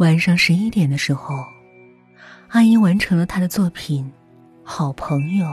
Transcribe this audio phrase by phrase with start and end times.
[0.00, 1.44] 晚上十一点的时候，
[2.48, 4.02] 阿英完成了她的作品
[4.62, 5.46] 《好朋友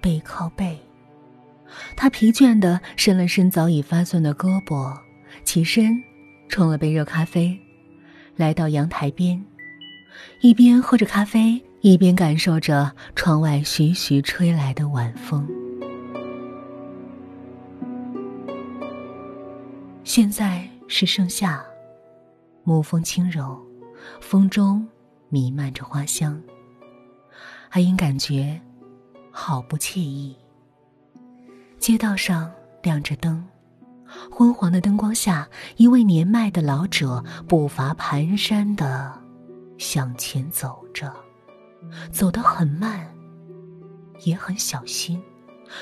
[0.00, 0.80] 背靠背》。
[1.94, 4.98] 她疲倦的伸了伸早已发酸的胳膊，
[5.44, 6.02] 起身
[6.48, 7.54] 冲了杯热咖啡，
[8.36, 9.44] 来到阳台边，
[10.40, 15.46] 一边喝着咖啡，一边感受着窗外徐徐吹来的晚风。
[20.04, 21.62] 现在是盛夏，
[22.62, 23.62] 暮风轻柔，
[24.20, 24.86] 风中
[25.28, 26.40] 弥漫着花香。
[27.70, 28.60] 阿英感觉
[29.30, 30.36] 好不惬意。
[31.78, 32.50] 街道上
[32.82, 33.44] 亮着灯，
[34.30, 39.12] 昏黄的灯光下，一位年迈的老者步伐蹒跚的
[39.76, 41.12] 向前走着，
[42.10, 43.06] 走得很慢，
[44.24, 45.22] 也很小心，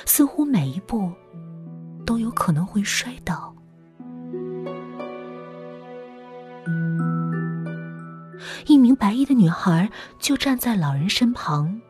[0.07, 1.13] 似乎每一步
[2.05, 3.55] 都有可能会摔倒。
[8.67, 11.81] 一名白衣的女孩就站在老人身旁，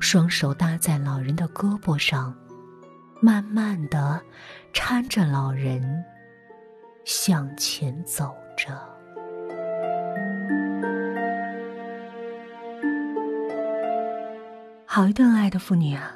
[0.00, 2.34] 双手搭在老人的胳膊上，
[3.20, 4.20] 慢慢的
[4.72, 6.04] 搀着老人
[7.04, 8.78] 向前走着。
[14.86, 16.14] 好一对爱的父女啊！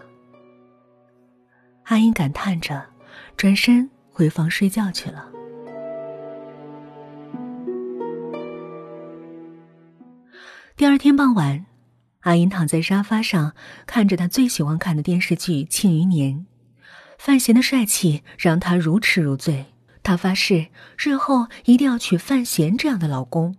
[1.84, 2.84] 阿英感叹着，
[3.34, 5.31] 转身回房睡觉去了。
[10.77, 11.65] 第二天傍晚，
[12.21, 13.55] 阿英躺在沙发上，
[13.87, 16.35] 看着她最喜欢看的电视剧《庆余年》。
[17.17, 19.65] 范闲的帅气让她如痴如醉，
[20.03, 20.67] 她发誓
[20.99, 23.57] 日后一定要娶范闲这样的老公。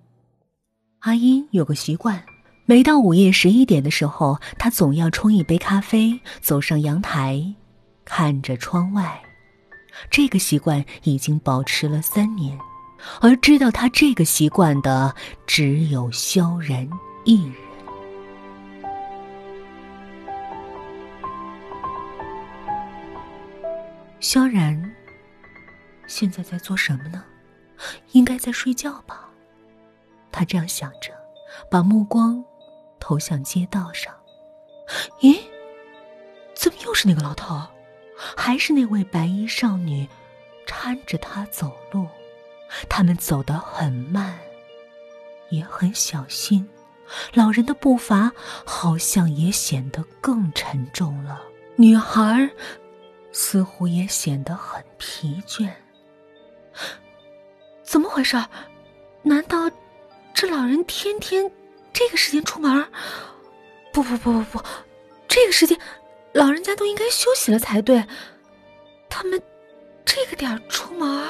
[1.00, 2.24] 阿英有个习惯，
[2.68, 7.44] 每到午夜十一点的时候，她总要冲一杯咖啡，走上阳台，
[8.06, 9.20] 看着窗外。
[10.12, 12.56] 这个习惯已经保持了三年，
[13.22, 15.16] 而知道他这个习惯的
[15.48, 16.88] 只有萧然。
[17.28, 17.53] 一人，
[24.22, 24.96] 萧然
[26.07, 27.22] 现在在做什么呢？
[28.13, 29.29] 应该在睡觉吧。
[30.31, 31.12] 他这样想着，
[31.69, 32.41] 把目光
[32.97, 34.16] 投向街道上。
[35.19, 35.38] 咦，
[36.56, 37.62] 怎么又是那个老头？
[38.38, 40.07] 还是那位白衣少女
[40.66, 42.07] 搀着他走路？
[42.88, 44.40] 他们走得很慢，
[45.50, 46.66] 也很小心。
[47.34, 48.31] 老人的步伐
[48.66, 51.41] 好像也显得更沉重了，
[51.75, 52.50] 女孩
[53.31, 55.69] 似乎也显得很疲倦。
[57.84, 58.38] 怎么回事？
[59.23, 59.69] 难道
[60.34, 61.51] 这老人天天
[61.94, 62.88] 这个时间出门？
[63.94, 64.63] 不不不不不，
[65.28, 65.78] 这个时间
[66.34, 68.06] 老人家都应该休息了才对。
[69.09, 69.41] 他们
[70.06, 71.28] 这个点出门？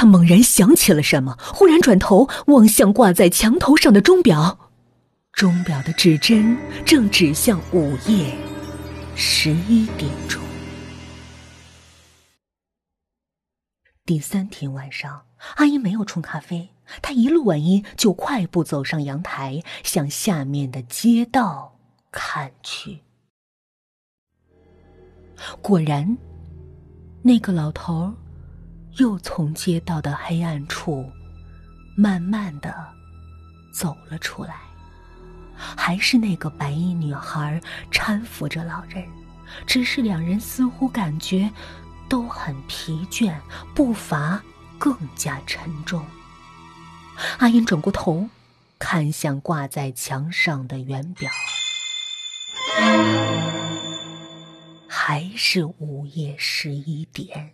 [0.00, 4.70] 他猛然想起了什么，忽然转头望向挂在墙头上的钟表，
[5.32, 8.32] 钟表的指针正指向午夜
[9.16, 10.40] 十一点钟。
[14.06, 15.22] 第三天晚上，
[15.56, 16.68] 阿姨没有冲咖啡，
[17.02, 21.76] 她一路晚音就快步走上阳台，向下面的街道
[22.12, 23.00] 看去。
[25.60, 26.16] 果然，
[27.20, 28.14] 那个老头。
[28.98, 31.08] 又从街道的黑暗处，
[31.96, 32.74] 慢慢的
[33.72, 34.56] 走了出来，
[35.56, 37.60] 还是那个白衣女孩
[37.92, 39.06] 搀扶着老人，
[39.66, 41.48] 只是两人似乎感觉
[42.08, 43.36] 都很疲倦，
[43.72, 44.42] 步伐
[44.78, 46.04] 更加沉重。
[47.38, 48.28] 阿英转过头，
[48.80, 51.30] 看向挂在墙上的圆表，
[54.88, 57.52] 还是午夜十一点。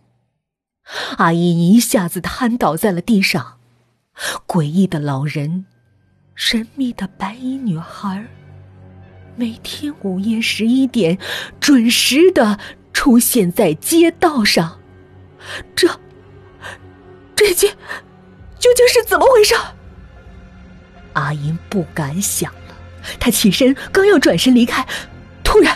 [1.17, 3.57] 阿姨一下子瘫倒在了地上，
[4.47, 5.65] 诡异的老人，
[6.35, 8.25] 神秘的白衣女孩，
[9.35, 11.17] 每天午夜十一点
[11.59, 12.59] 准时的
[12.93, 14.79] 出现在街道上，
[15.75, 15.87] 这，
[17.35, 17.75] 这件
[18.59, 19.55] 究竟是怎么回事？
[21.13, 22.75] 阿英不敢想了，
[23.19, 24.85] 她起身刚要转身离开，
[25.43, 25.75] 突然，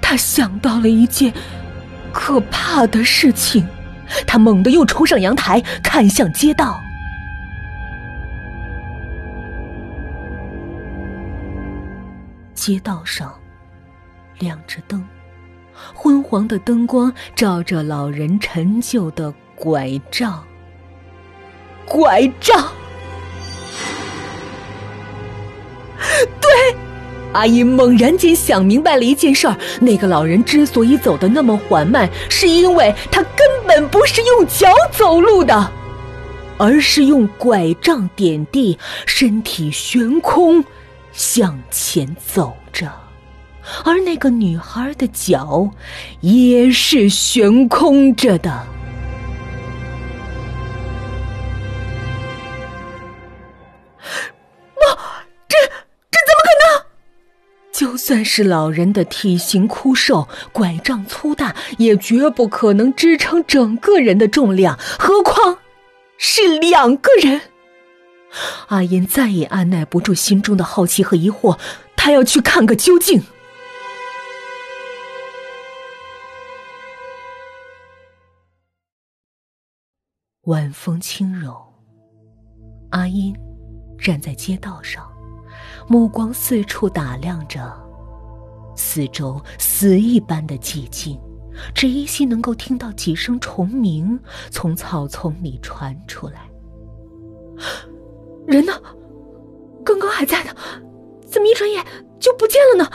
[0.00, 1.32] 她想到了一件
[2.12, 3.66] 可怕的事情。
[4.26, 6.80] 他猛地又冲上阳台，看向街道。
[12.54, 13.34] 街道上
[14.38, 15.04] 亮着灯，
[15.94, 20.44] 昏黄的灯光照着老人陈旧的拐杖。
[21.84, 22.68] 拐杖，
[26.40, 26.76] 对，
[27.32, 35.72] 阿姨猛然间想明白了一件事儿：那个老人之所以走得那么缓慢，是因为他根本不是用脚走路的，
[36.58, 40.62] 而是用拐杖点地，身体悬空
[41.12, 42.90] 向前走着。
[43.84, 45.70] 而那个女孩的脚
[46.20, 48.66] 也是悬空着的。
[57.82, 65.58] 就算是老人的体型枯瘦，拐杖粗大，也绝不可能支撑整个人的重量，何况
[66.16, 67.40] 是两个人。
[68.68, 71.58] 阿音再也按耐不住心中的好奇和疑惑，
[71.96, 73.20] 她要去看个究竟。
[80.42, 81.60] 晚风轻柔，
[82.92, 83.34] 阿音
[83.98, 85.11] 站在街道上，
[85.88, 87.72] 目光四处打量着，
[88.76, 91.18] 四周死一般的寂静，
[91.74, 94.18] 只依稀能够听到几声虫鸣
[94.50, 96.48] 从草丛里传出来。
[98.46, 98.72] 人呢？
[99.84, 100.54] 刚刚还在的，
[101.26, 101.84] 怎么一转眼
[102.18, 102.90] 就不见了呢？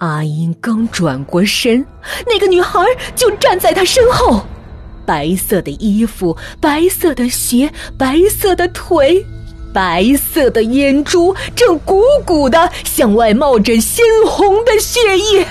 [0.00, 1.84] 阿英刚转过身，
[2.26, 2.80] 那个女孩
[3.16, 4.42] 就站在他身后，
[5.08, 9.24] 白色的衣服，白色的鞋，白色的腿，
[9.72, 15.46] 白色的眼珠，正鼓鼓的向外冒着鲜红的血液。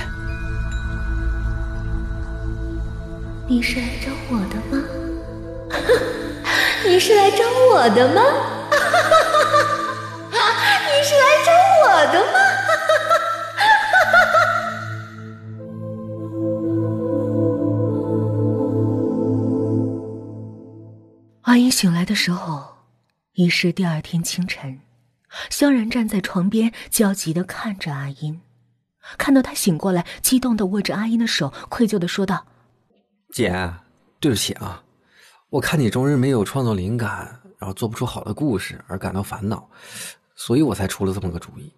[3.48, 4.84] 你是来找我的吗？
[6.86, 8.22] 你是来找我的吗？
[10.86, 11.52] 你是来找
[11.82, 12.38] 我的吗？
[21.78, 22.76] 醒来的时候，
[23.34, 24.80] 已是第二天清晨。
[25.52, 28.42] 萧然站在床边，焦急的看着阿英。
[29.16, 32.48] 看到他醒过来，激动的握着阿英的手，愧疚的说道
[33.32, 33.72] ：“姐，
[34.20, 34.84] 对不起啊，
[35.50, 39.70] 我看你终日没有创作灵感，然后做不出好的故事而感到烦恼，
[40.34, 41.72] 所以我才出了这么个主意，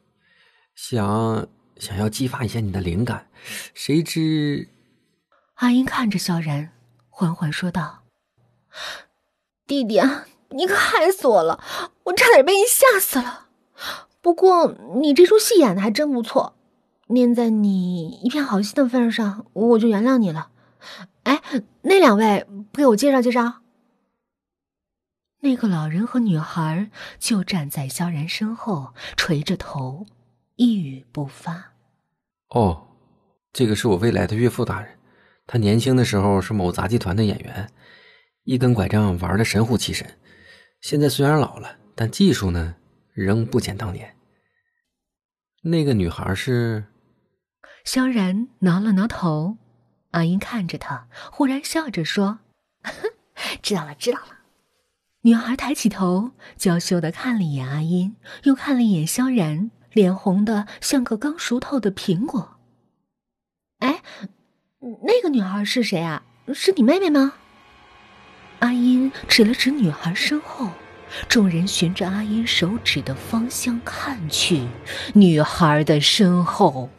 [0.76, 1.46] 想
[1.76, 3.28] 想要激发一下你的灵感。
[3.74, 4.66] 谁知……”
[5.56, 6.72] 阿英看着萧然，
[7.10, 8.04] 缓缓说道。
[9.70, 10.02] 弟弟，
[10.50, 11.64] 你可害死我了！
[12.06, 13.46] 我差点被你吓死了。
[14.20, 16.56] 不过你这出戏演的还真不错，
[17.08, 20.50] 念在你一片好心的份上，我就原谅你了。
[21.22, 21.40] 哎，
[21.84, 23.62] 那两位不给我介绍介绍？
[25.42, 26.90] 那个老人和女孩
[27.20, 30.08] 就站在萧然身后，垂着头，
[30.56, 31.74] 一语不发。
[32.50, 32.88] 哦，
[33.54, 34.98] 这个是我未来的岳父大人，
[35.46, 37.72] 他年轻的时候是某杂技团的演员。
[38.50, 40.18] 一根拐杖玩的神乎其神，
[40.82, 42.76] 现在虽然老了，但技术呢
[43.14, 44.16] 仍不减当年。
[45.62, 46.84] 那个女孩是？
[47.86, 49.58] 萧然挠了挠头，
[50.10, 52.40] 阿英看着他，忽然笑着说
[53.62, 54.40] ：“知道了，知道了。”
[55.22, 62.58] 女孩抬起头，娇羞的看了一眼阿英，又看了一眼萧然，脸红的像个刚熟透的苹果。
[63.78, 64.02] 哎，
[64.80, 66.24] 那个女孩是谁啊？
[66.52, 67.34] 是你妹妹吗？
[68.60, 70.70] 阿音指了指女孩身后，
[71.30, 74.64] 众人循着阿音手指的方向看去，
[75.14, 76.90] 女孩的身后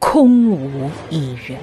[0.00, 1.58] 空无一人。